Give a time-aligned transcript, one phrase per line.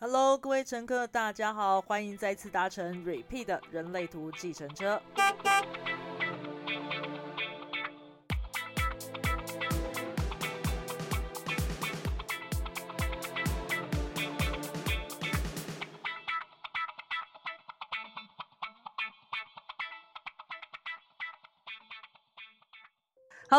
[0.00, 5.02] Hello，各位乘客，大家好，欢迎再次搭乘 Repeat 人类图计程车。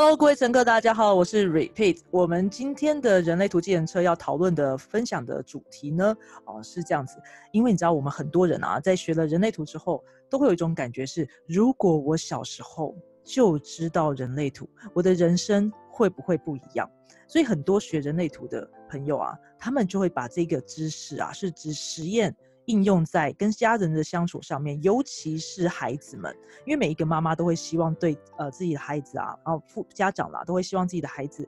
[0.02, 2.00] Hello，各位乘客，大家好，我是 Repeat。
[2.10, 7.18] 我们今天的人类图计程车要讨论的、分享的主题呢，哦，是这样子。
[7.52, 16.90] 因为你知道，我们很多人啊，在学了人类图之后，都会有一种感觉是：如果我小时候就知道人类图，我的人生会不会不一样？
[17.28, 22.34] 所以，很多学人类图的朋友啊，他们就会把这个知识啊，是指实验。
[22.70, 26.32] 应用在跟家人的相处上面，尤其是孩子们，
[26.68, 31.48] 因为每一个妈妈都会希望对呃自己的孩子啊，然后父家长啦，都会希望自己的孩子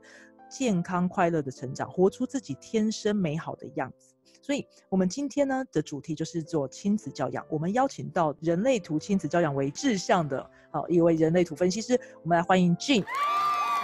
[0.50, 4.12] 健康快乐的成长，活出自己天生美好的样子。
[4.40, 7.46] 所以，我们今天呢的主题就是做亲子教养。
[7.48, 13.04] 我们邀请到人类图亲子教养为志向的好一位人类图分析师，我们来欢迎晋。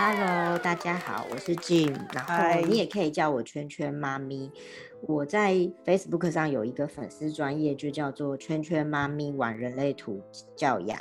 [0.00, 4.48] Hello，大家好，我是 Jim，然后你也可以叫我圈圈妈咪。
[5.00, 10.22] 我在 Facebook 上有一个粉丝专业，就叫做圈圈妈咪玩人类图
[10.54, 10.96] 教养。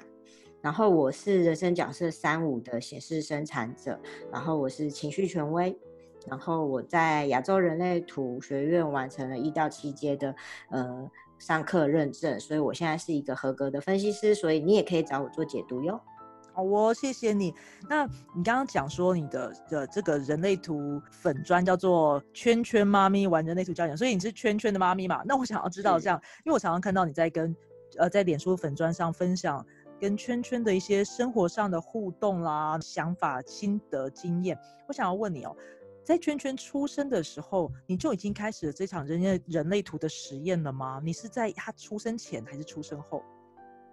[0.61, 3.99] 然后我是人生角色三五的显示生产者，
[4.31, 5.77] 然后我是情绪权威，
[6.25, 10.33] 然后我在亚洲人类图学院完成了一到七阶的
[10.71, 16.01] 呃上课认证，所以我现在是一个合格的分析师，所以你也可以找我做解读哟。
[16.57, 17.53] 好哦，谢谢你。
[17.87, 18.03] 那
[18.35, 25.21] 你刚刚讲说你的的这个人类图粉砖叫做圈圈妈咪玩人类图教养，所以你是圈圈的妈咪嘛？
[25.23, 27.55] 那我想要知道这样，因为我常常看到你在跟
[27.99, 29.63] 呃在脸书粉砖上分享
[30.01, 34.57] 跟圈圈的一些生活上的互动啦、想法、心得、经验。
[34.87, 35.55] 我想要问你哦，
[36.03, 40.99] 在圈圈出生的时候，你就已经开始了这场人类人类图的实验了吗？
[41.05, 43.21] 你是在他出生前还是出生后？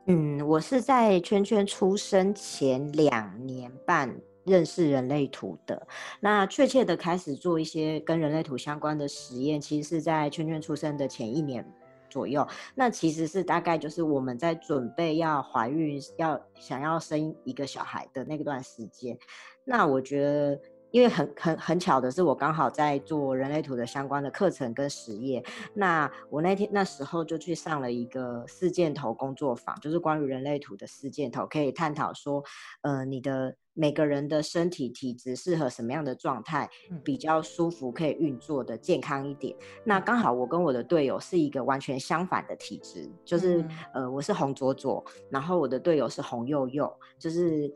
[0.06, 4.14] 嗯，我是在圈圈出生前两年半
[4.44, 5.86] 认识人类图的。
[6.20, 11.66] 那确切的开始做一些跟人类图相关的实验，其实是在圈圈出生的前一年
[12.10, 12.46] 左右。
[12.74, 19.18] 那其实是大概就是我们在准备要怀孕、要想要生一个小孩的那段时间。
[19.64, 20.60] 那我觉得。
[20.94, 25.42] 因为很很很巧的是，我刚好在做人类图的相关的课程跟实验。
[25.74, 32.44] 那我那天那时候就去上了一个四箭头工作坊，就是关于人类图的四箭头，可以探讨说，
[32.82, 36.70] 呃，你的每个人的身体体质适合什么样的状态，
[37.02, 39.56] 比较舒服，可以运作的健康一点。
[39.82, 47.68] 那刚好我跟我的队友是一个完全相反的体质，就是呃，我是红左左，然后我的队友是红右右，就是。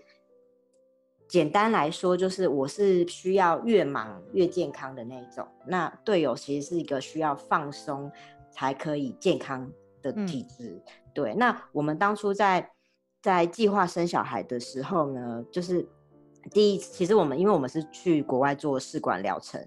[1.28, 5.46] 简单来说，就是我是需要越忙越健康的那一种。
[5.66, 8.10] 那队友其实是一个需要放松
[8.50, 10.82] 才可以健康的体质。
[11.12, 12.70] 对，那我们当初在
[13.20, 15.86] 在计划生小孩的时候呢，就是
[16.50, 19.62] 第一，其实我们因为我们是去国外做试管疗程，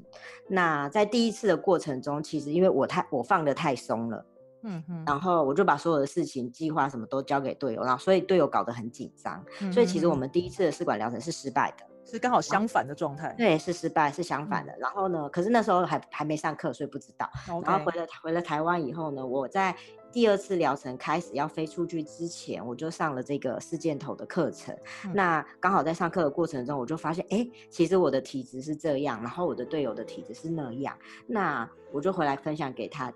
[0.48, 4.26] 那在第一次的过程中，其实因为我太我放的太松了。
[4.64, 13.34] 嗯哼，然后我就把所有的事情、计划什么都交给队友，然后所以队友搞得很紧张，所以其实我们第一次的试管疗程是失败的，是刚好相反的状态。
[13.38, 14.74] 对，是失败，是相反的。
[14.78, 17.30] 然后呢，可是那时候还还没上课，所以不知道。
[17.66, 19.76] 然后回了回了台湾以后呢，我在
[20.12, 24.78] 第二次疗程开始要飞出去之前，我就上了这个四箭头的课程。
[25.14, 30.96] 那刚好在上课的过程中，我就发现，哎，其实我的体质是这样，然后我的队友的体质是那样。
[31.26, 33.12] 那我就回来分享给他。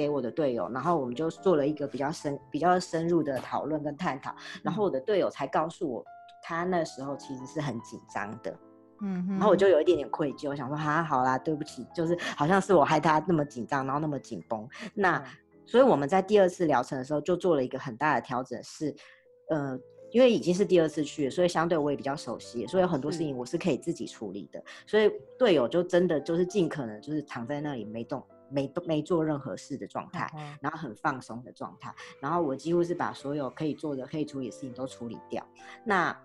[0.00, 6.04] 给我的队友，然后我们就做了一个比较深、比较深入的讨论跟探讨，然后我的队友才告诉我，
[6.42, 8.58] 他那时候其实是很紧张的，
[9.02, 9.68] 嗯，然后我就。
[9.68, 14.66] 有一点点愧疚，想说啊，好啦，对不起，就是好像是我害他那么紧张，然后那么紧绷。
[14.94, 15.22] 那
[15.66, 18.92] 所以我们在第二次疗程的时候就做了一个很大的调整，是，
[19.50, 19.78] 呃，
[20.10, 28.24] 因为已经是第二次去，所以相对我也比较熟悉，所以有很多事情我是可以自己处理的，所以队友就真的就是尽可能就是躺在那里没动。
[28.50, 30.30] 没没做任何事的状态，
[30.60, 35.46] 然后很放松的状态，然后我几乎是把所有可以做的、可以处理的事情都处理掉。
[35.84, 36.16] 那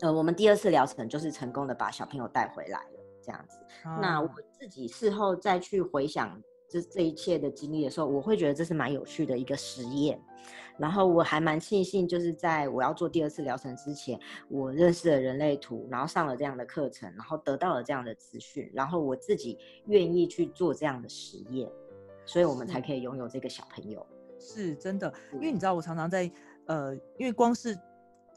[0.00, 3.58] 呃，我们第二次疗程就是成功的把小朋友带回来了，这样子。
[4.00, 10.20] 那我自己事后再去回想这这一切的经历的时候，我会觉得这是蛮有趣的一个实验。
[10.78, 14.16] 然后我还蛮庆幸，就是在我要做第二次疗程之前，
[14.48, 21.68] 我认识了人类图，然后上了这样的课程，然后得到了这样的资讯，然后我自己愿意去做这样的实验，
[22.24, 24.06] 所以我们才可以拥有这个小朋友。
[24.38, 26.30] 是真的，因为你知道，我常常在
[26.66, 27.76] 呃，因为光是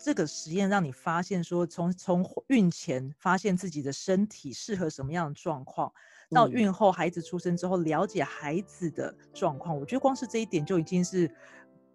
[0.04, 5.92] 这个实验让你发现说，从从孕前发现自己的身体适合什么样的状况，
[6.30, 11.30] 到孕后孩子出生之后了解孩子的状况，我觉得光是这一点就已经是。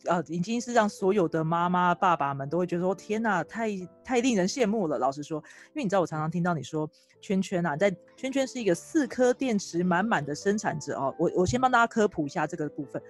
[0.05, 3.71] 呃，已经是让所有的妈妈、爸爸们都会觉得说：“天哪，太
[4.05, 6.89] 太令人羡慕了。”老实说，因为你知道，我常常听到你说
[7.21, 11.13] “圈圈啊，在圈圈是一个四颗电池满满的生产者哦。
[11.19, 13.03] 我我先帮大家科普一下这个部分。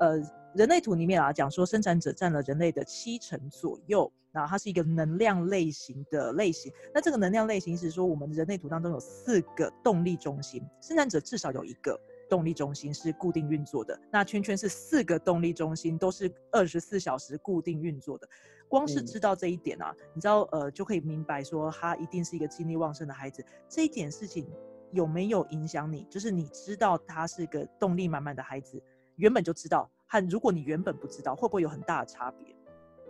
[0.00, 0.18] 呃，
[0.54, 6.72] 人类图里面啊，讲说生产者占了人类的七成左右，那它是一个能量类型的类型。
[6.94, 11.98] 那这个能量类型是说，我们人类图当中有四个动力中心，生产者至少有一个。
[12.28, 18.28] 动力中心是固定运作的，那圈圈是四个动力中心，都是二十四小时固定运作的。
[18.68, 23.42] 光是知道这一点啊，你知道呃，就可以明白说他一定是一个精力旺盛的孩子。
[23.66, 24.46] 这一点事情
[24.92, 26.06] 有没有影响你？
[26.10, 28.78] 就是你知道他是个动力满满的孩子，
[29.16, 32.54] 原本就知道，和如果你原本不知道，会不会有很大的差别？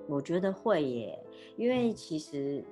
[0.08, 1.18] 我觉得会耶，
[1.56, 2.64] 因为其实。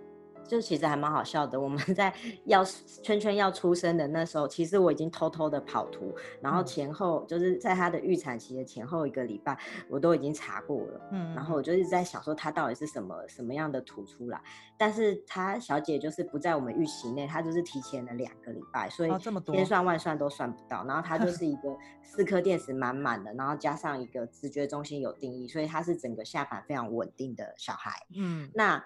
[0.48, 1.60] 就其实还蛮好笑的。
[1.60, 2.12] 我们 在
[2.44, 2.64] 要
[3.02, 9.58] 圈圈要出生的那时候，其实我已经偷偷的跑图，然后前后就是在他的预产期的前后一个礼拜，
[9.88, 11.00] 我都已经查过了。
[11.12, 14.40] 嗯，然后我就一直在想说他到底是什么什么样的图出来。
[14.78, 19.10] 但是他小姐就是不在我们预期内，她就是提前了两个礼拜，所以
[19.46, 20.84] 千算万算都算不到。
[20.84, 28.06] 然后她就 是一个四颗电池满满的，然后加上一个直觉中心有定义，所以他是整个下盘非常稳定的小孩。
[28.14, 28.84] 嗯，那。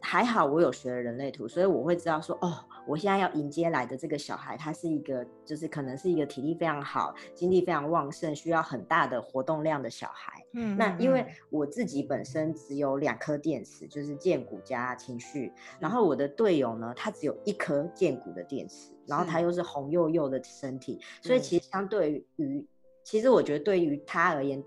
[0.00, 10.44] 还好我有学了人类图，所以我会知道说，哦，我现在要迎接来的这个小孩，他是一个，就是可能是一个体力非常好、精力非常旺盛、需要很大的活动量的小孩。
[10.52, 22.66] 嗯，那因为我自己本身只有两颗电池，就是剑骨加情绪，然后我的队友呢，他只有一颗剑骨的电池，然后他又是红幼幼的身体，所以其实相对于，
[23.02, 24.62] 其实我觉得对于他而言，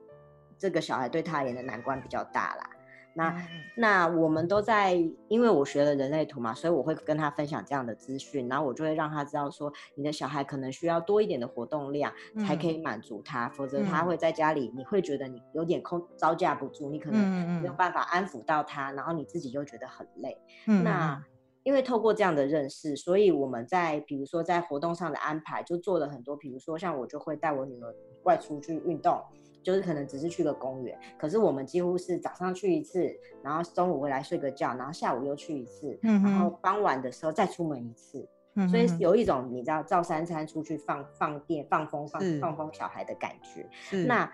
[0.58, 2.70] 这个小孩对他而言的难关比较大啦。
[3.14, 4.94] 那那我们都在，
[5.28, 12.12] 因为我学了人类图嘛，所以我会跟他分享这样的资讯，然后我就会让他知道说，你的小孩可能需要多一点的活动量，
[12.46, 20.38] 才可以满足他，否则他会在家里，你会觉得你有点空招架不住，你可能没有办法安抚到他，然后你自己又觉得很累。
[20.84, 21.22] 那
[21.64, 27.94] 因为透过这样的认识，所以我们在比如说在活动上的安排，就做了很多，比如说像我就会带我女儿
[28.24, 29.22] 外出去运动。
[29.64, 33.14] 就是可能只是去个公园，可是我们几乎是早上去一次，
[33.44, 38.28] 然后中午回来睡个觉，然后下午又去一次，然后傍晚的时候再出门一次，
[38.70, 43.68] 所以有一种你知道照三餐出去放放电放风放放风小孩的感觉。
[44.06, 44.32] 那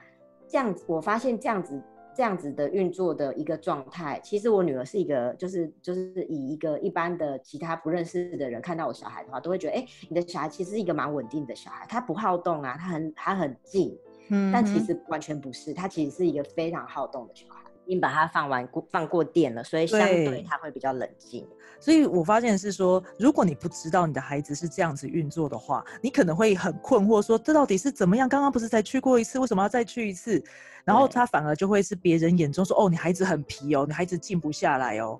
[0.47, 1.81] 这样子，我发现这样子
[2.15, 13.95] 这样子的运作的一个状态，其实我女儿是一个就是就是以一个一般的其他不认识的人看到我小孩的话，都会觉得哎，你的小孩其实是一个蛮稳定的小孩，他不好动啊，他很他很静。
[14.29, 17.61] 嗯，但其实完全不是，他其实是一个非常好动的小孩。
[17.89, 21.47] 你把他放完过放过电了，所以相对他会比较冷静。
[21.79, 28.27] 所以我发现是说，如果你不知道你的孩子是这样子运作的话，你可能会很困惑，说这到底是怎么样？
[28.27, 30.43] 刚刚不是才去过一次，为什么要再去一次？
[30.83, 35.17] 然后他反而就会是别人眼中说，哦，你孩子很皮哦，你孩子静不下来哦。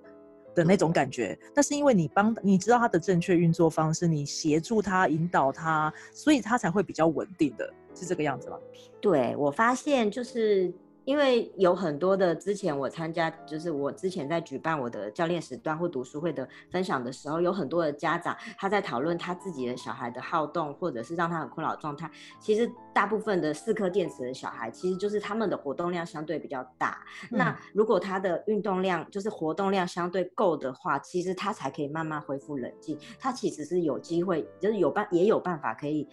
[0.54, 8.58] 的那种感觉，那是因为你帮你知道他的正确运作方式，你协助他引导他，所以他才会比较稳定的，是这个样子吗？
[9.02, 10.74] 对我发现就是。
[11.08, 22.12] 因为有很多的之前我参加，就是我之前在举办我的教练时段或读书会的分享的时候，有很多的家长他在讨论他自己的小孩的好动，或者是让他很困扰状态。
[22.42, 27.02] 其实大部分的四颗电池的小孩，其实就是他们的活动量相对比较大。
[27.32, 33.00] 那如果他的运动量就是活动量相对够的话，其实他才可以慢慢恢复冷静。
[33.18, 36.06] 他其实是有机会，就是有办也有办法可以。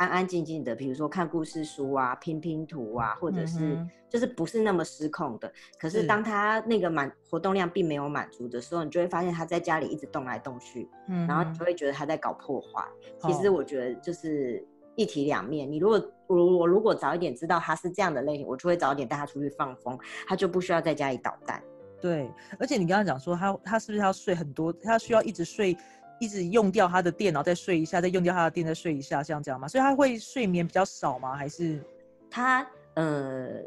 [0.00, 3.78] 安安静静的，比如说看故事书啊、拼拼图啊，或者是
[4.08, 5.52] 就是不是那么失控的。
[5.78, 12.82] 可是当他那个满活动量并没有满足的时候，你就会发现他在家里一直动来动去，嗯，然后你就会觉得他在搞破坏。
[13.18, 14.66] 其实我觉得就是
[14.96, 15.70] 一体两面。
[15.70, 21.62] 你如果我我如果早一点知道他是这样的类型，我就会早一点带他出去放风，他就不需要在家里捣蛋。
[22.00, 24.72] 对，而且你刚刚讲说他他是不是要睡很多？
[24.72, 25.76] 他需要一直睡。
[26.20, 29.66] 一直用掉他的电脑，再睡一下，再用掉他的电，再睡一下，像这样吗？
[29.66, 31.34] 所以他会睡眠比较少吗？
[31.34, 31.82] 还是
[32.30, 33.62] 他呃？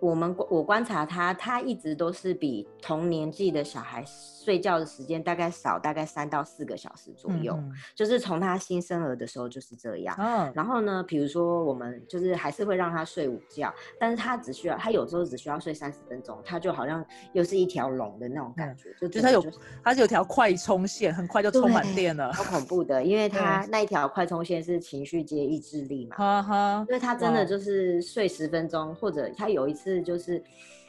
[0.00, 7.56] 我们我观察他，他一直都是比同年纪的小孩睡觉的时间大概少大概三到四个小时左右，
[7.94, 10.16] 就是从他新生儿的时候就是这样。
[10.18, 17.04] 嗯，然后呢，比如说我们就是还是会让他睡午觉，但是他只需要他有时候只需要睡三十分钟，他就好像
[17.34, 19.44] 又是一条龙的那种感觉，就就他有
[19.84, 29.89] 他是有条快充线，很快就充满电了，好恐怖的，因为 他那一条快充线是情绪接意志力嘛，哈哈，因为他真的就是睡十分钟，或者他有一次。
[29.94, 30.42] 是，就是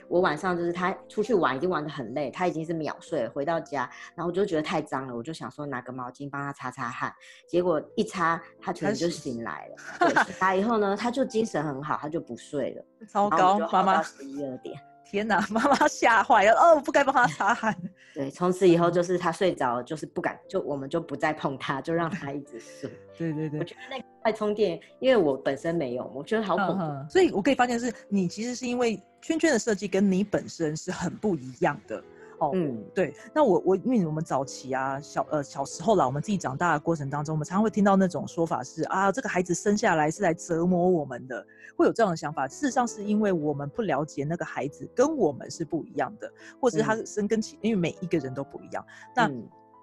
[0.07, 7.13] 我晚上就是他出去玩已经玩得很累，他已经是秒睡了，回到家，然后我就觉得太脏了，我就想说拿个毛巾帮他擦擦汗，
[7.47, 14.79] 结果一擦他可能就醒来了， 醒来以后呢，他就精神很好，他就不睡了，糟糕，妈妈十一二点。
[15.11, 16.79] 天哪， 妈妈吓坏了哦！
[16.79, 17.75] 不该帮他擦汗。
[18.15, 22.89] 对，从此以后就是他睡着，就是不敢，就我们就不再碰他，就让他一直睡。
[23.17, 27.11] 对对对，我觉得那快充电，因为我本身没有，我觉得好恐怖。
[27.11, 32.01] 所以我可以发现是你其实是因为圈圈的设计跟你本身是很不一样的。
[32.41, 41.45] 哦，嗯，对，那我我因为我们早期啊，小呃小时候啦，我们自己长大的过程当中，我们常常会听到那种说法是啊，这个孩子生下来是来折磨我们的，
[41.77, 42.47] 会有这样的想法。
[42.47, 48.83] 事实上是因为我们不了解那个孩子跟我们是不一样的，或者他生跟其，因为每一个人都不一样。
[49.15, 49.31] 那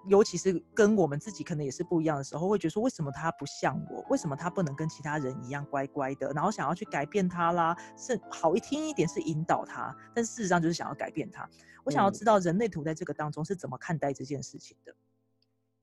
[0.07, 4.03] 尤其是跟我们自己可能也是不一样的时候，会觉得说为什么他不像我？
[4.09, 6.31] 为什么他不能跟其他人一样乖乖的？
[6.33, 11.47] 然后想要去改变他啦，是好一听一点是引导他，但事实上就是想要改变他。
[11.83, 14.95] 我想要知道人类图在这个当中是怎么看待这件事情的。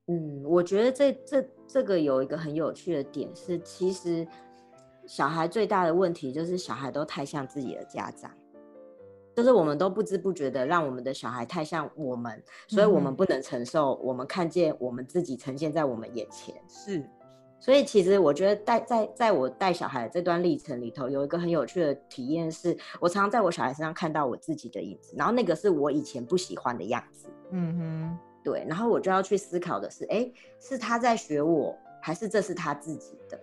[0.08, 4.26] 嗯，我觉得这这这个有一个很有趣的点是，其实
[5.06, 8.30] 小孩最大的问题就是小孩都太像自己的家长。
[9.37, 16.55] 就是我们都不知不觉的让我们的小孩太像我们，所以我们不能承受我们看见我们自己呈现在我们眼前。
[16.66, 17.07] 是，
[17.61, 27.28] 所以其实我觉得带在在我带小孩这段历程里头，有一个很有趣的体验，是我常常在我小孩身上看到我自己的影子，然后那个是我以前不喜欢的样子。
[27.50, 33.38] 嗯哼，对，然后我就要去思考的是，哎，是他在学我，还是这是他自己的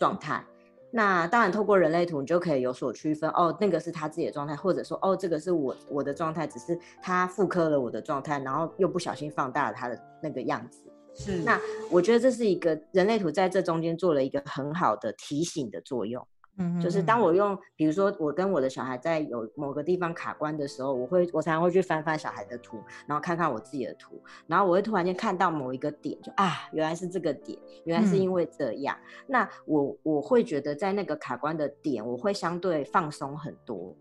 [0.00, 0.44] 状态？
[0.90, 3.28] 那当然，透过人类图，你就可以有所区分。
[3.30, 10.80] 哦，那个是他自己的状态，或者说，哦，这个是我我的状态，只是他复刻了我的状态，然后又不小心放大了他的那个样子。
[11.14, 11.42] 是。
[11.44, 16.26] 那我觉得这是一个人类图在这中间做了一个很好的提醒的作用。
[16.58, 28.96] 嗯，就是当我用，比如说我跟我的小孩在有某个地方卡关的时候，我会我常常会去翻翻小孩的图，然后看看我自己的图，然后我会突然间看到某一个点，就啊，原来是这个点，原来是因为这样。
[29.26, 33.94] 那我我会觉得在那个卡关的点，我会相对放松很多，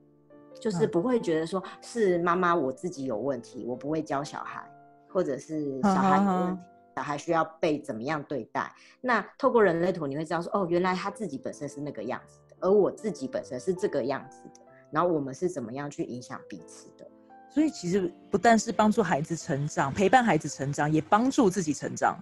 [0.59, 4.67] 就是不会觉得说是妈妈我自己有问题，我不会教小孩，
[5.09, 6.61] 或者是小孩有问题，
[6.95, 8.73] 小孩需要被怎么样对待。
[8.99, 12.39] 那透过人类图，你会知道说，哦，原来他自己本身是那个样子。
[12.59, 17.07] 而我自己本身是这个样子的，然后我们是怎么样去影响彼此的？
[17.49, 22.17] 所以其实不但是帮助孩子成长，陪伴孩子成长，也帮助自己成长。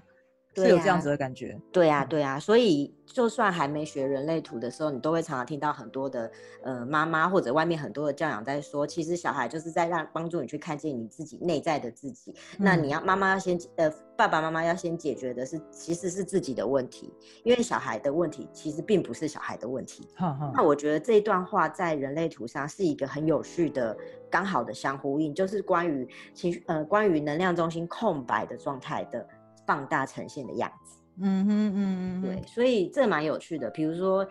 [0.63, 6.31] 是有这样子的感觉，对呀，对呀，所以就算还没学人类图的时候，你都会常常听到很多的
[6.63, 12.33] 呃妈妈或者外面很多的教养在说，其实小孩就是在让帮助你去看见你自己内在的自己。
[12.57, 20.07] 那你要妈妈要先呃爸爸妈妈要先解决的是其实是自己的问题，因为小孩的问题其实并不是小孩的问题。
[20.53, 23.95] 那我觉得这一段话在人类图上是一个很有序的
[24.29, 29.27] 刚好的相呼应，就是关于情绪呃关于能量中心空白的状态的。
[29.65, 33.69] 放大呈现的样子，嗯哼嗯嗯，对，所以这蛮有趣的。
[33.69, 34.27] 比如说，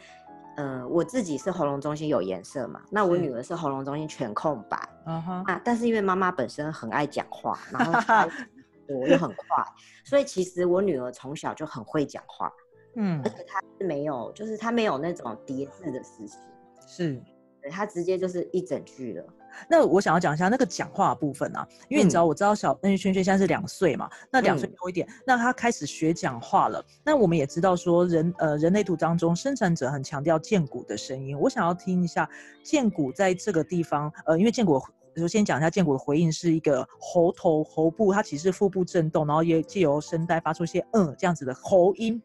[0.57, 8.31] 呃，我自己是喉咙中心有颜色嘛，那我女儿是喉咙中心全空白，嗯哼啊，但是因为妈妈本身很爱讲话，然后
[8.89, 9.65] 我又很快，
[10.05, 12.53] 所以其实我女儿从小就很会讲话，
[12.97, 16.39] 嗯，而且她是没有，就是她没有那种叠字的事情，
[16.87, 17.23] 是，
[17.63, 19.25] 对，她直接就是一整句了。
[19.69, 26.85] 那我想要讲一下那个讲话部分啊，因为你知道，我知道小那圈圈现在是两岁嘛，那两岁多一点，那他开始学讲话了。
[27.03, 31.39] 那我们也知道说，人呃人类图当中，生产者很强调剑骨的声音。
[31.39, 32.29] 我想要听一下
[32.63, 34.79] 剑骨在这个地方，呃，因为剑骨
[35.17, 42.21] 首先讲一下剑骨的回应是一个喉头喉部，它其实腹部震动，然后也借由声带发出一些嗯这样子的喉音。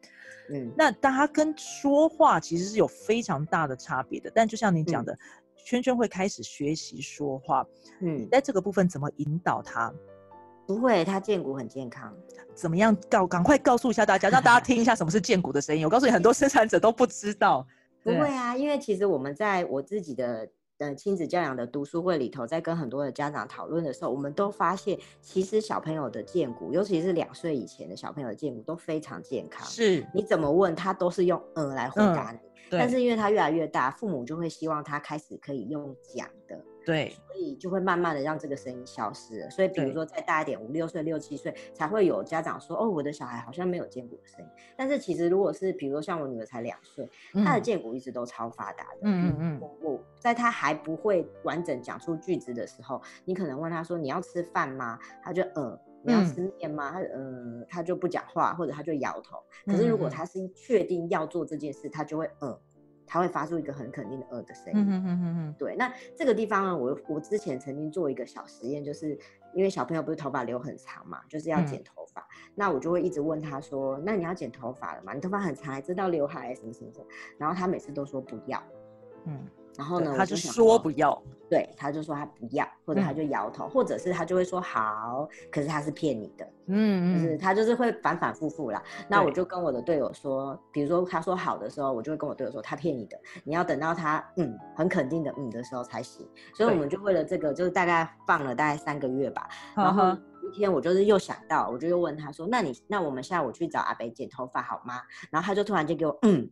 [0.52, 4.30] 嗯，那但它跟说话其实是有非常大的差别的。
[4.34, 5.16] 但就像你讲的。
[5.62, 7.64] 圈圈会开始学习说话，
[8.00, 9.92] 嗯，在这个部分怎么引导他？
[10.66, 12.14] 不会，他剑骨很健康。
[12.54, 13.26] 怎么样告？
[13.26, 15.84] 赶快告诉一下大家，让大家听一下什么是剑骨的声音。
[15.84, 17.66] 我告诉你，很多生产者都不知道。
[18.02, 20.48] 不会啊，因为其实我们在我自己的
[20.78, 29.66] 呃亲子教养的读书会里头，在跟很多的家长讨论的时候，我们都发现，其实小朋友的健骨，尤其是两岁以前的小朋友的健骨都非常健康。
[29.66, 32.38] 是，你怎么问他都是用嗯来回答你。
[32.72, 36.56] 但是因为他越来越大，父母就会希望他开始可以用讲的，
[36.90, 39.50] 对，所以就会慢慢的让这个声音消失了。
[39.50, 48.98] 所以比如说再大一点，五六岁、六七岁，才会有家长说：“哦，我的小孩好像没有见骨的声音。”但是其实如果是比如说像我女儿才两岁，她的健骨一直都超发达的。
[49.02, 49.60] 嗯嗯嗯。
[49.60, 55.78] 我我在她还不会完整讲出句子的时候，你可能问她说：“你要吃饭吗？”她就嗯。
[56.02, 56.92] 你要吃面吗？
[56.92, 59.36] 他嗯，他就不讲话，或者他就摇头。
[59.66, 62.58] 可是如果他是确定要做这件事，他就会嗯。
[63.10, 64.72] 他会发出一个很肯定的呃的声音。
[64.74, 69.18] 嗯嗯嗯嗯对，那这个地方呢，我我之前曾经做一个小实验，就是
[69.52, 72.24] 因为小朋友不是头发留很长嘛，就是要剪嗯头发，
[72.54, 75.12] 那我就会一直问他说，那你要剪头发了吗？
[75.12, 78.62] 你头发很长，还知道刘海什么什么什么，然后他每次都说不要，
[79.24, 79.40] 嗯，
[79.80, 81.18] 然后呢，他就说不要，
[81.48, 88.82] 对，他就说他不要，或者他嗯就摇头，或者是他就会说好，可是他是骗你的，嗯就是嗯，他就是会反反复复啦。
[89.08, 96.28] 那我就跟我的队友说，比如说他说好的时候，我就会跟我队友说他骗你的，你要等到他嗯很肯定的嗯的时候才行。
[96.54, 99.48] 所以我们就为了这个，就是大概放了大概三个月吧。
[99.74, 105.00] 然后一天我就是又想到，我就又问他说，那你那我们下午去找阿北剪头发好吗？
[105.30, 106.50] 然后他就突然间给我嗯。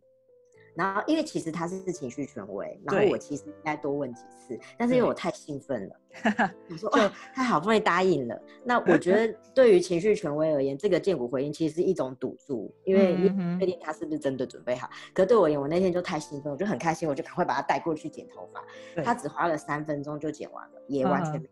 [0.79, 5.95] 然后，因为其实他是情绪权威，然后我其实应该多问几次，但是因为我太兴奋了，
[6.71, 8.41] 我说哦，他好不容易答应了。
[8.63, 14.89] 那我觉得 对于情绪权威而言，这个建骨回应其实是一种赌注，因为你不确定他是不是真的准备好。
[15.13, 19.03] 可对我而言，我那天就太兴奋，我就很开心，我就赶快把他带过去剪头发。
[19.03, 21.49] 他只花了三分钟就剪完了，也完全嗯没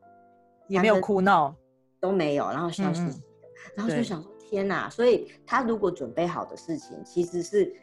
[0.69, 1.53] 也没有哭闹，
[1.99, 3.27] 都没有，然后消息嗯嗯息的，
[3.75, 4.89] 然后就想说天哪！
[4.89, 7.73] 所以他如果准备好的事情，其实是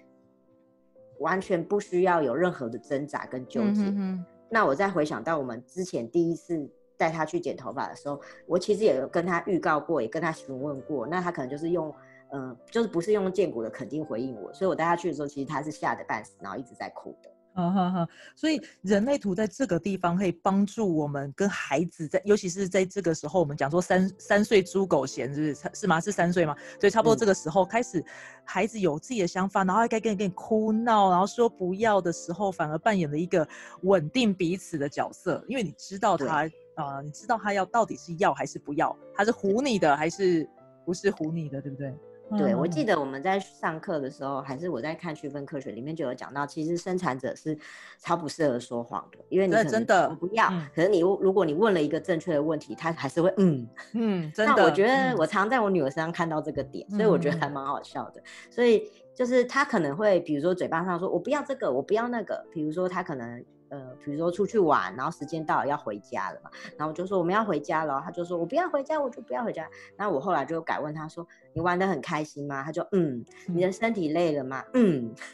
[1.18, 3.82] 完全不需要有任何的挣扎跟纠结。
[3.82, 11.06] 嗯哼那我再回想到我们之前第一次带他去剪头发的时候，我其实也有跟他预告过，也跟他询问过。
[11.06, 11.92] 那他可能就是用，
[12.30, 17.30] 嗯、就是不是用建国的肯定回应我，所以我带他去的时候，其实他是吓得半死，然后一直在哭的。
[17.54, 25.86] 哈哈哈，所以人类图在这个地方可以帮助我们跟孩子在，尤其是在这个时候，我们讲说三三岁猪狗嫌，是是？
[25.86, 26.00] 吗？
[26.00, 26.56] 是三岁吗？
[26.80, 28.04] 所以差不多嗯这个时候开始，
[28.44, 33.46] 孩子有自己的想法，然后还该跟你跟你哭闹，然后说不要的时候，反而扮演了一个
[33.82, 40.44] 稳定彼此的角色，因为你知道他啊、你知道他要到底是要还是不要，他是唬你的还是
[40.84, 41.94] 不是唬你的，对不对？
[42.36, 47.56] 对，我记得，我们在上课的时候，还是我在看区分科学里面就有讲到，其实生产者是
[48.00, 53.68] 超不适合说谎的，因为你真的我不要，嗯可是你如果你问了一个正确的问题，他还是会嗯。
[53.92, 58.22] 嗯， 真的，那我觉得嗯我常在我女儿身上看到这个点，所以我觉得嗯还蛮好笑的。
[58.50, 63.44] 所以就是她可能会，比如说嘴巴上说我不要这个，我不要那个，比如说她可能。
[63.70, 69.68] 呃，比如说出去玩，然后时间到了要回家了嘛，然后我就说我们要回家了，他就说我不要回家，我就不要回家。
[69.96, 72.62] 那我后来就改问他说你玩的很开心吗？
[72.62, 74.64] 他就嗯，你的身体累了吗？
[74.74, 75.14] 嗯。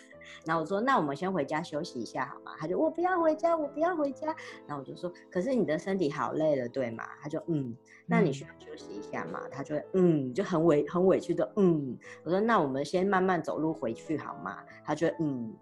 [0.46, 2.52] 然后我说那我们先回家休息一下好吗？
[2.58, 4.26] 他就我不要回家，我不要回家。
[4.66, 7.04] 然后我就说可是你的身体好累了对吗？
[7.20, 7.76] 他就嗯。
[8.06, 9.40] 那你需要休息一下嘛？
[9.50, 11.96] 他就会嗯，就很委很委屈的嗯。
[12.24, 14.56] 我说那我们先慢慢走路回去好吗？
[14.82, 15.54] 他就嗯，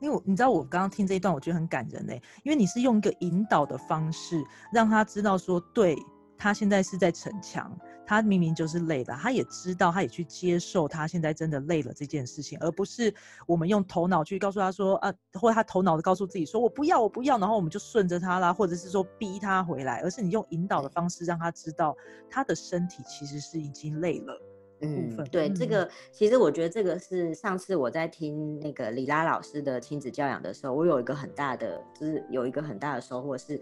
[0.00, 2.12] 因为我你知道我刚刚听这一段，我觉得很感人呢，
[2.44, 5.96] 因为你是用一个引导的方式，让他知道说，对
[6.38, 7.74] 他现在是在逞强，
[8.06, 13.12] 他明明就是累了，他也知道，他也去接受他现在真的累了这件事情，而不是
[13.46, 21.96] 我们用头脑去告诉他说啊，或者他头脑的告诉自己说我不要，我不要，然后我们就顺着他啦，或者是说逼他回来，而是你用引导的方式让他知道
[22.30, 24.38] 他的身体其实是已经累了。
[24.80, 25.68] 分，嗯对，这嗯。
[25.68, 33.60] 个其实我觉得这个是上次我在听那个李拉老师的亲子教养的时候，我有一个很大的，就是有一个很大的收获是，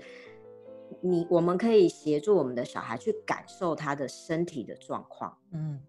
[1.00, 5.81] 你我们可以协助我们的小孩去感受他的身体的状况，嗯，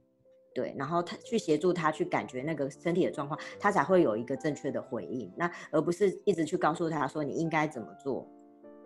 [0.54, 8.28] 对，然后他去协助他去感觉那个身体的状况，他才会有一个正确的回应，那而不是一直去告诉他说你应该怎么做。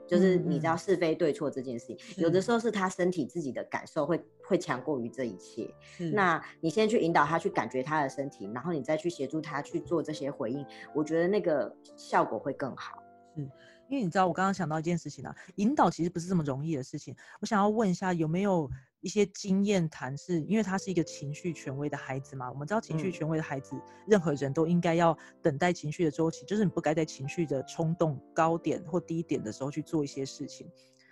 [0.09, 5.71] 就是你知道嗯嗯是非对错这件事情，有的是时候是他身体自己的感受会会强过于这一切。
[6.11, 13.03] 那你先去引导他去感觉他的身体，然后你再去协助他去做这些回应，我觉得那个效果会更好。
[13.87, 17.15] 因为你知道，我刚刚想到一件事情啊，引导其实不是这么容易的事情。
[17.39, 18.69] 我想要问一下，有没有
[19.01, 20.41] 一些经验谈是？
[20.41, 23.75] 因为他是一个情绪权威的孩子嘛，我们知道情绪嗯权威的孩子，
[24.07, 30.67] 任何人都应该要等待情绪的周期，就是你不该在情绪的冲动高点或低点的时候去做一些事情。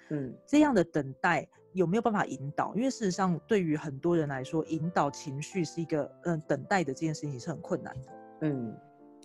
[0.10, 2.74] 嗯，这样的等待有没有办法引导？
[2.76, 8.10] 因为事实上，对于很多人来说，引导情绪是一个嗯等待的这件事情是很困难的。
[8.42, 8.78] 嗯，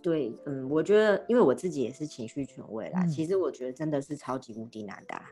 [0.03, 5.25] 对，嗯，我觉得，因为我自己也是情绪权威啦，嗯其实我觉得真的是超级无敌难的啊。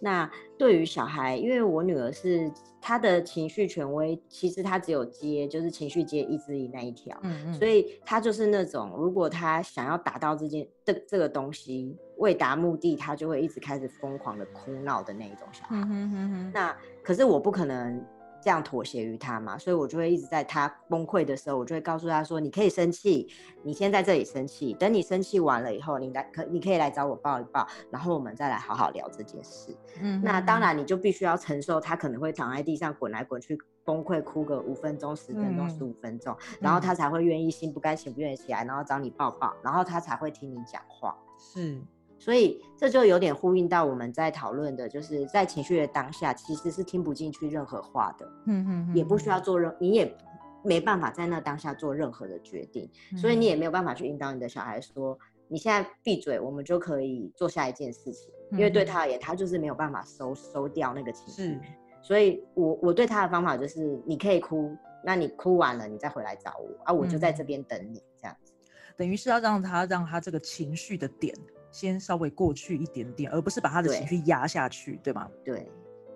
[0.00, 15.76] 那对于小孩，因为我女儿是她的情绪权威，其实她只有接就是情绪接意志力那一条，嗯嗯所以她就是那种如果她想要达到这件这这个东西未达目的，她就会一直开始疯狂的哭闹的那一种小孩。
[15.76, 18.04] 嗯哼哼哼，那可是我不可能
[18.48, 23.28] 这样妥协于他嘛，所以我就会一直在他崩溃的时候，我就会告诉他说：“你可以生气，
[23.62, 29.76] 你先在这里生气，等你生气完了以后，你来可你可以来找我抱一抱，然后我们再来好好聊这件事。
[30.00, 41.14] 嗯那当然你就必须要承受他可能会躺在地上滚来滚去，崩溃哭个五分钟、十分钟、十五分钟，然后他才会愿意心不甘情不愿起来，然后找你抱抱，然后他才会听你讲话。
[41.38, 41.82] 是，
[42.18, 48.26] 所以这就有点呼应到我们在讨论的，就是在情绪的当下，其实是听不进去任何话的。
[48.46, 50.16] 嗯嗯，也不需要做任，你也
[50.62, 55.18] 没办法在那当下做任何的决定，所以你也没有办法去引导你的小孩说。
[55.50, 58.30] 你现在闭嘴，我们就可以做下一件事情。
[58.52, 61.58] 因为对他而言，他就是没有办法收收掉那个情绪。
[62.02, 68.52] 所以我我对他的方法就是，你可以哭，那你哭完了，你再回来找我啊，我就在这边等你，这样子。
[68.94, 71.34] 等于是要让他让他这个情绪的点
[71.70, 75.28] 先稍微过去一点点，而不是把他的情绪压下去，对吗？
[75.44, 75.70] 对。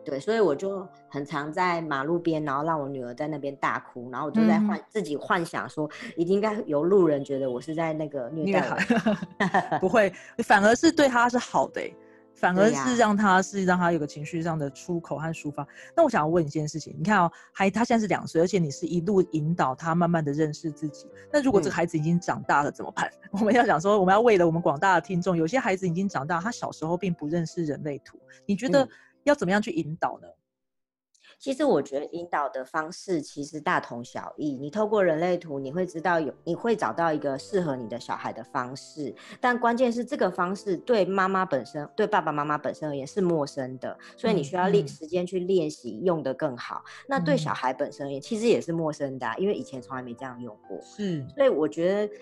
[0.05, 11.81] 对，所以我就很常在马路边，然后让我女儿在那边大哭，然后我就在幻自己幻想说，一定应该有路人觉得我是在那个虐待孩， 不会，反而是对他是好的，
[12.35, 15.67] 反而是让他是让他有个情绪上的出口和抒发。
[15.97, 21.07] 那我想要问一件事情，你看哦，孩他现在是两岁，而且你是一路引导他慢慢的认识自己。
[21.33, 23.11] 那如果这个孩子已经长大了怎么办？
[23.33, 28.89] 我们要讲说，我们要为了我们广大的听众，有些孩子已经长大，他小时候并不认识人类图，你觉得？
[29.25, 30.27] 要怎么样去引导呢？
[31.43, 34.57] 其实我觉得引导的方式其实大同小异。
[34.57, 39.13] 你透过人类图，你会知道有，你会找到一个适合你的小孩的方式。
[39.41, 46.85] 但关键是这个方式对妈妈本身、对爸爸妈妈本身而言是陌生的，所以你需要练时间去练习用的更好。
[47.09, 50.81] 那对小孩本身而言，其实也是陌生的，因为以前从来没这样用过。
[50.81, 52.15] 是，所以我觉得。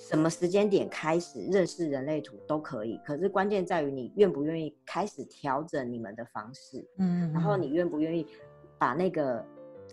[0.00, 8.24] 什么时间点开始认识人类图都可以，可是关键在于你愿不愿意开始调整你们的方式，嗯，然后你愿不愿意
[8.78, 9.44] 把那个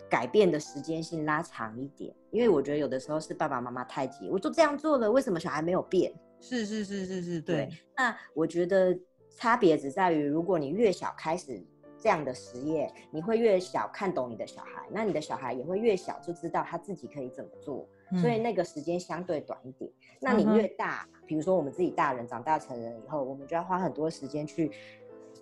[0.09, 2.13] 改变的时间性拉长一点？
[2.31, 6.13] 因为我觉得有的时候是爸爸妈妈太急，我就这样做了，为什么小孩没有变？
[6.39, 7.69] 是是是是是，对。
[7.97, 8.97] 那我觉得
[9.35, 11.63] 差别只在于，如果你越小开始
[11.97, 17.87] 这样的实验，你会越小看懂你的小孩，那你的小孩也会越小就知道他自己可以怎么做。
[18.21, 19.89] 所以那个时间相对短一点。
[20.21, 24.71] 那你越大，比如说我们自己大人长大成人以后，我们就要花很多时间去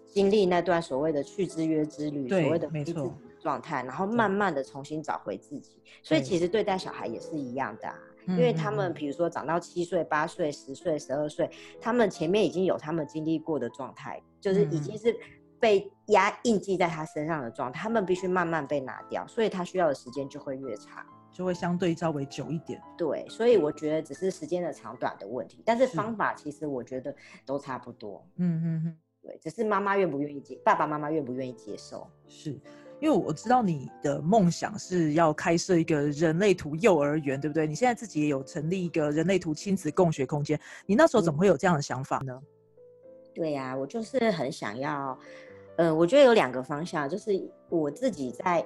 [0.08, 5.84] 经历那段所谓的去之约之旅，所谓的没错状态，然后慢慢的重新找回自己。
[6.02, 7.96] 所以其实对待小孩也是一样的啊，
[8.28, 11.50] 因为他们比如说长到七岁、八岁、十岁、十二岁，
[11.82, 15.14] 他们前面已经有他们经历过的状态，就是已经是
[15.60, 21.06] 被压印记在他身上的状态，他们必须慢慢被拿掉，所以他需要的时间就会越长。
[21.32, 25.88] 就会相对稍微久一点，对，所以我觉得只是时间的长短的问题，但是。
[25.88, 32.60] 方法其实我觉得都差不多，嗯嗯嗯，对，只是妈妈愿不愿意接，爸爸妈妈愿不愿意接受，是
[33.04, 37.68] 因为我知道你的梦想是要开设一个人类图幼儿园，对不对？
[37.68, 42.42] 你现在自己也有成立一个人类图亲子共学空间，你那时候怎么会有这样的想法呢？
[43.34, 45.20] 对呀，我就是很想要，
[45.76, 48.66] 呃，我觉得有两个方向，就是我自己在。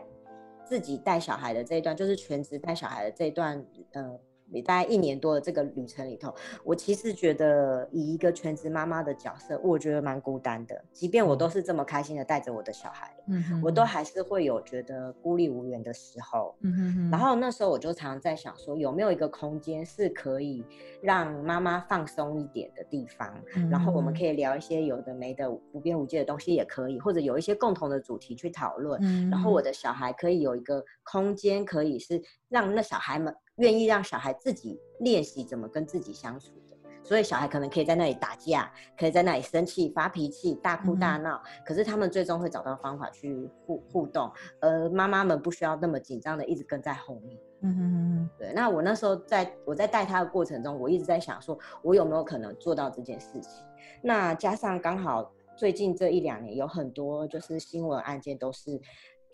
[0.70, 4.20] 自己带小孩的这一段，就是全职带小孩的这一段，呃。
[4.50, 6.34] 你大概一年多的这个旅程里头，
[6.64, 10.84] 我其实觉得以一个全职妈妈的角色，我觉得蛮孤单的。
[10.94, 16.56] 即便我都是这么开心的带着我的小孩，嗯，我都还是会有觉得孤立无援的时候。
[16.62, 20.64] 嗯哼然后那时候我就常常在想说，有没有一个空间是可以
[21.02, 23.34] 让妈妈放松一点的地方，
[23.70, 29.00] 然后我们可以聊一些有的没的无边无际的东西也可以，或者有一些共同的主题去讨论。
[29.04, 29.30] 嗯。
[29.30, 33.36] 然后我的小孩可以有一个空间，可以是让那小孩们。
[33.58, 47.40] 愿意让小孩自己练习怎么跟自己相处的，所以小孩可能可以在那里打架，可以在那里生气、发脾气、大哭大闹，可是他们最终会找到方法去互互动，而妈妈们不需要那么紧张的一直跟在后面。
[47.62, 48.54] 嗯对。
[48.54, 53.64] 那我那时候在我在带他的过程中，我一直在想，说我有没有可能做到这件事情？
[54.02, 58.80] 那加上刚好最近这一两年有很多就是新闻案件都是。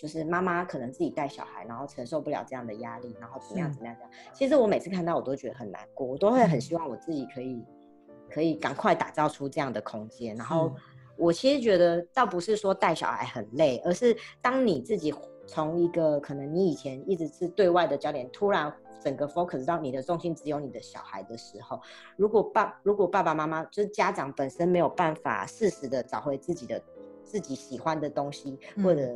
[0.04, 4.12] 就是妈妈可能自己带小孩，然后承受不了这样的压力，然后怎么样怎么样这样。
[4.34, 7.64] 其实我每次看到我都觉得很难过，我都会很希望我自己可以
[8.30, 10.36] 可以赶快打造出这样的空间。
[10.36, 10.76] 然后
[11.16, 15.16] 我其实觉得倒不是说带小孩很累，而是当你自己
[15.48, 21.80] 从一个可能你以前一直是对外的焦点，突然整个 focus 到你的重心只有你的小孩的时候，
[22.18, 26.82] 如果爸如果爸爸妈妈就是家长本身没有办法适时的找回自己的
[27.24, 29.10] 自己喜欢的东西，或者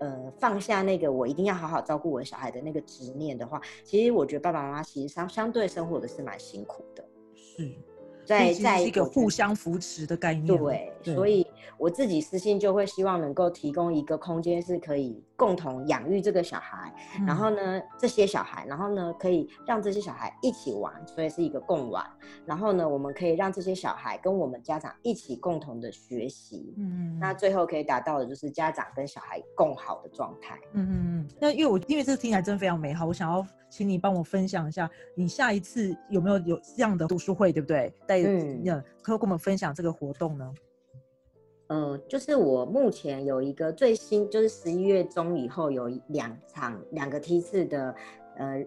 [0.00, 7.04] 呃，放下那个我一定要好好照顾我的小孩的那个执念的话，其实我觉得爸爸妈妈其实相相对生活的是蛮辛苦的。
[7.34, 7.70] 是，
[8.24, 10.46] 在在一个互相扶持的概念。
[10.58, 11.46] 对，所以
[11.78, 16.92] 我自己私信就会希望能够提供一个空间，是可以共同养育这个小孩，
[17.26, 22.04] 然后呢，这些小孩，然后呢，可以让这些小孩一起玩，所以是一个共玩。
[22.44, 26.74] 然后呢，我们可以让这些小孩跟我们家长一起共同的学习。
[26.76, 27.18] 嗯嗯。
[27.18, 30.58] 那最后可以达到的就是家长跟小孩共好的状态。
[30.72, 31.28] 嗯嗯嗯。
[31.40, 37.92] 那因为我因为这个听起来真的非常美好，我想要请你帮我分享一下，你下一次有没有有这样的读书会，对不对？
[38.06, 38.62] 带嗯，
[39.02, 40.52] 可以跟我们分享这个活动呢？
[41.70, 47.94] 呃，就是我目前有一个最新，就是十一月中以后有两场两个梯次的
[48.36, 48.66] 呃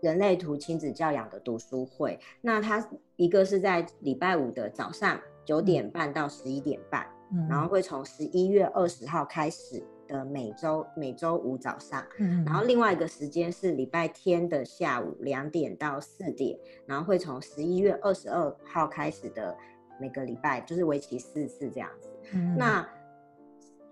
[0.00, 2.18] 人类图亲子教养的读书会。
[2.40, 7.06] 那它一个是在礼拜五的早上九点半到十一点半，
[7.48, 12.04] 然后会从十一月二十号开始的每周每周五早上，
[12.44, 19.56] 然后另外一个时间是礼拜天的下午两点到四点，然后会从十一月二十二号开始的。
[20.00, 22.08] 每个礼拜就是为期四次这样子。
[22.56, 22.88] 那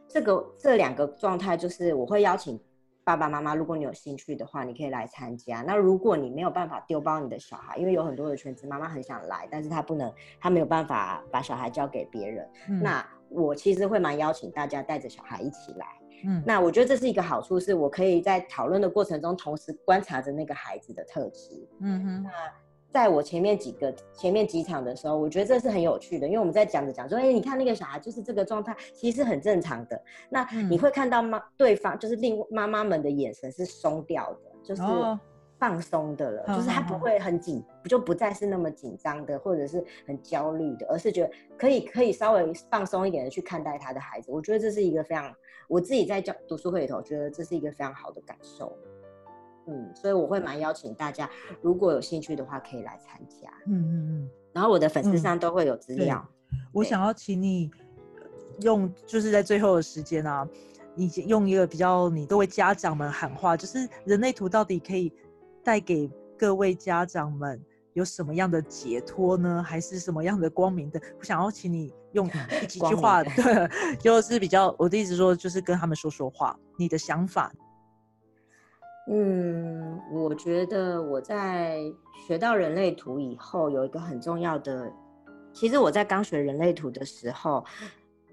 [0.08, 2.58] 这个这两个状态就是我会邀请
[3.04, 5.62] 爸爸妈妈，如果你有兴趣的话，你可以来参加。
[5.62, 12.48] 那如果你没有办法丢包你的小孩，因为有很多的全职妈妈很想来，但是他不能，他没有办法把小孩交给别人。
[12.82, 15.86] 那我其实会蛮邀请大家带着小孩一起来。
[16.24, 21.68] 嗯，那我觉得这是一个好处，是我可以在讨论的过程中同时观察着那个孩子的特质。
[21.80, 22.30] 嗯哼，那。
[22.90, 30.02] 在我前面几个前面几场的时候，我觉得这是很有趣的，因为我们在讲着讲说，哎，你看那个小孩就是这个状态，其实很正常的。
[30.30, 34.82] 那你会看到妈对方就是另妈妈们的眼神是松掉的，就是
[35.58, 44.30] 放松的了，就是他不会很紧，就不再是那么紧张的，或者是很焦虑的，而是觉得可以可以稍微放松一点的去看待他的孩子。
[44.30, 45.34] 我觉得这是一个非常
[45.68, 48.72] 我自己在教读书会里头，觉得这是一个非常好的感受。
[49.68, 51.28] 嗯，所以我会蛮邀请大家，
[51.60, 53.48] 如果有兴趣的话，可以来参加。
[53.66, 54.30] 嗯嗯嗯。
[54.52, 56.26] 然后我的粉丝上都会有资料。
[56.72, 57.70] 我想要请你
[58.62, 60.48] 用，就是在最后的时间啊，
[60.94, 65.12] 你用一个比较，你都为家长们喊话，就是人类图到底可以
[65.62, 69.62] 带给各位家长们有什么样的解脱呢？
[69.62, 71.00] 还是什么样的光明的？
[71.18, 72.28] 我想要请你用
[72.66, 73.68] 几句 话，对，
[74.00, 77.52] 就是比较我的意思说，就是跟他们说说话，你的想法。
[79.10, 81.80] 嗯，我觉得我在
[82.26, 84.92] 学到人类图以后，有一个很重要的，
[85.50, 87.64] 其实我在刚学人类图的时候，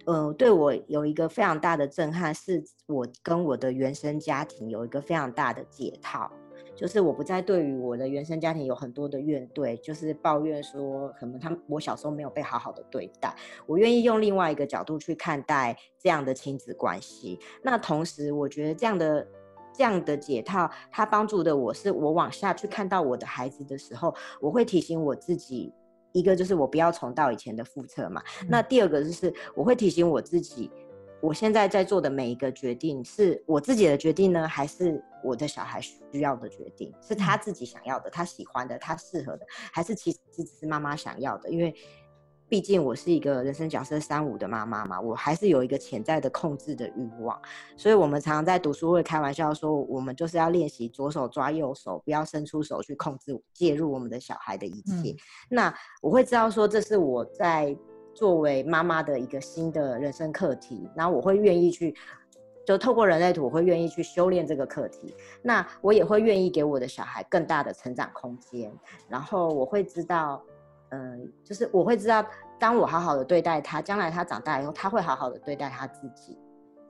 [0.06, 6.30] 呃，对我有一个非常大的震撼，是我跟我的原生家庭有一个非常大的解套，
[6.76, 13.34] 就是我不再对于我的原生家庭有很多的怨怼，就是抱怨说可能他们我小时候没有被好好的对待，
[13.66, 17.40] 我愿意用另外一个角度去看待这样的亲子关系。
[17.64, 19.26] 那同时，我觉得这样的。
[19.76, 25.74] 这样的解套，它帮助的我是，我往下去看到我的孩子的时候，我会提醒我自己，
[26.12, 28.22] 一个就是我不要重蹈以前的覆辙嘛。
[28.48, 30.72] 那第二个就是我会提醒我自己，
[31.22, 36.94] 我现在在做的每一个决定，是我自己的决定呢，还是我的小孩需要的决定？
[37.02, 41.50] 是他自己想要的，他喜欢的，他适合的，还是其实只是妈妈想要的？
[41.50, 41.76] 因为。
[42.48, 47.40] 毕竟我是一个人生角色三五的妈妈嘛，我还是有一个潜在的控制的欲望，
[47.76, 55.16] 所以我们常常在读书会开玩笑说，我们就是要练习左手抓右手，不要伸出手去控制介入我们的小孩的一切。
[55.50, 57.76] 那我会知道说，这是我在
[58.14, 61.96] 作为妈妈的一个新的人生课题，然后我会愿意去，
[62.64, 65.16] 就透过人类图，我会愿意去修炼这个课题。
[65.42, 68.72] 那我也会愿意给我的小孩更大的成长空间，
[69.10, 70.44] 然后我会知道。
[70.96, 72.26] 嗯，就是我会知道，
[72.58, 76.38] 当我好好的对待他，将来他长大以后，他会好好的对待他自己。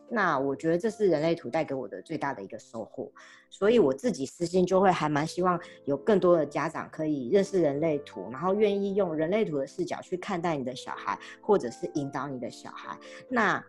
[0.07, 3.11] 那我觉得这是人类图带给我的最大的一个收获。
[3.49, 12.95] 所以我自己私心就会还蛮希望有更多的家长可以认识人类图，然后愿意用人类图的视角去看待你的小孩，或者是引导你的小孩。
[13.29, 13.63] 那。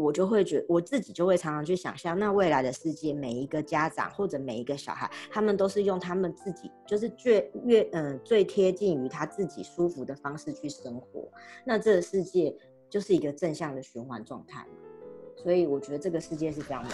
[0.00, 11.30] 我就会觉，我自己就会常常去想象，那未来的世界，每一个家长或者每一个小孩，他们都是用他们自己，就是最越嗯最贴近于他自己舒服的方式去生活，
[11.66, 12.56] 那这个世界
[12.88, 14.64] 就是一个正向的循环状态
[15.36, 16.90] 所以我觉得这个世界是这样的。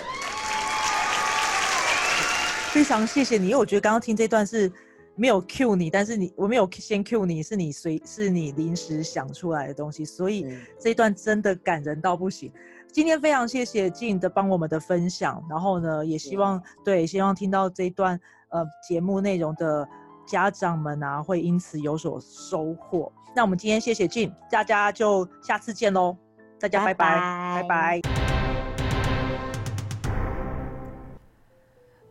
[2.73, 4.71] 非常谢谢你，因为我觉得刚刚听这段是
[5.15, 10.47] 没有 Q 你，但是你我没有先 Q 你，是你随是你临时想出来的东西，所以
[10.79, 12.53] 这一段真的感人到不行。
[12.97, 19.87] 今天非常谢谢静的帮我们的分享，然后呢，也希望对希望听到这一段呃节目内容的
[20.27, 23.13] 家长们啊，会因此有所收获。
[23.35, 26.17] 那我们今天谢谢静，大家就下次见喽，
[26.59, 28.01] 大家拜拜拜拜。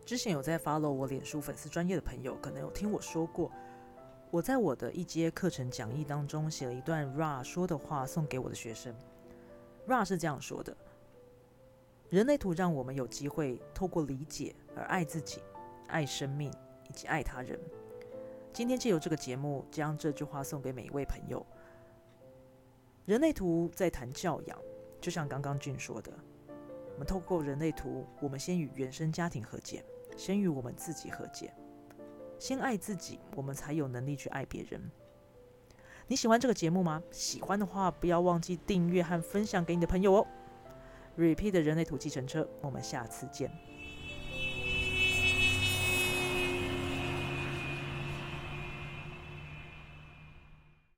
[0.04, 3.50] 之前有在 follow 我脸书粉丝专业的朋友，可能有听我说过，
[4.30, 8.94] 我在我的一阶课程讲义当中写了一段 Ra 说的话送给我的学生。
[9.86, 10.76] Ra 是这样说的：
[12.08, 15.40] 人类图让我们有机会透过理解而爱自己、
[15.86, 16.52] 爱生命
[16.88, 17.58] 以及爱他人。
[18.52, 21.44] 今天借由这个节目，将这句话送给每一位朋友。
[23.04, 24.58] 人类图在谈教养，
[25.00, 26.10] 就像刚刚俊说的，
[26.94, 29.84] 我们透过人类图，我们先与原生家庭和解，
[30.16, 31.54] 先与我们自己和解，
[32.40, 34.90] 先爱自己，我们才有能力去爱别人。
[36.08, 37.02] 你喜欢这个节目吗？
[37.10, 40.26] 喜欢的话，不要忘记订阅和分享给你的朋友哦。
[41.18, 43.50] Repeat 人类土计程车，我们下次见。